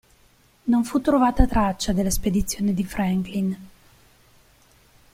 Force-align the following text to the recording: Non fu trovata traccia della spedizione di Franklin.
Non 0.63 0.83
fu 0.83 0.99
trovata 0.99 1.45
traccia 1.45 1.93
della 1.93 2.09
spedizione 2.09 2.73
di 2.73 2.83
Franklin. 2.83 3.67